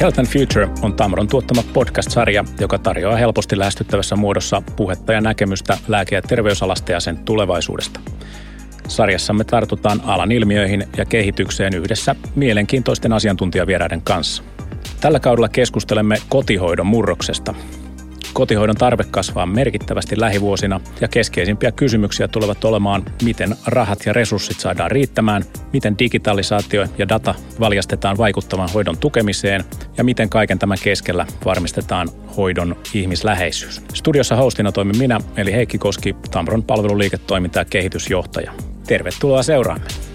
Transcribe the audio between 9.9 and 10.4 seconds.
alan